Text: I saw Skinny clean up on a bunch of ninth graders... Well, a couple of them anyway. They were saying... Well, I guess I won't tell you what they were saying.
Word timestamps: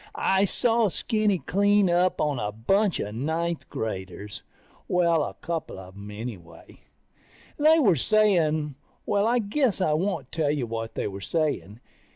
I 0.15 0.45
saw 0.45 0.87
Skinny 0.87 1.37
clean 1.37 1.87
up 1.87 2.19
on 2.19 2.39
a 2.39 2.51
bunch 2.51 2.99
of 2.99 3.13
ninth 3.13 3.69
graders... 3.69 4.41
Well, 4.87 5.23
a 5.23 5.35
couple 5.35 5.77
of 5.77 5.93
them 5.93 6.09
anyway. 6.09 6.79
They 7.59 7.77
were 7.77 7.95
saying... 7.97 8.73
Well, 9.05 9.27
I 9.27 9.37
guess 9.37 9.79
I 9.79 9.93
won't 9.93 10.31
tell 10.31 10.49
you 10.49 10.65
what 10.65 10.95
they 10.95 11.05
were 11.07 11.21
saying. 11.21 11.81